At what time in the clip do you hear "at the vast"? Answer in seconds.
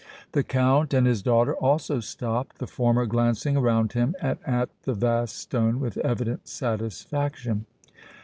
4.47-5.37